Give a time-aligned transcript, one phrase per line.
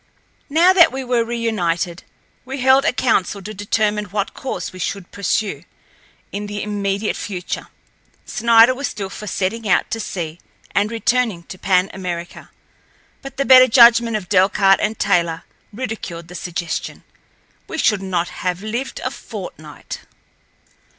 [0.49, 2.05] Now that we were reunited,
[2.43, 5.63] we held a council to determine what course we should pursue
[6.31, 7.67] in the immediate future.
[8.25, 10.39] Snider was still for setting out to sea
[10.71, 12.49] and returning to Pan America,
[13.21, 19.01] but the better judgment of Delcarte and Taylor ridiculed the suggestion—we should not have lived
[19.03, 19.99] a fortnight.